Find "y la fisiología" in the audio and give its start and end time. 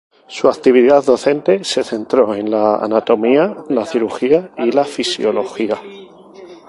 4.57-5.77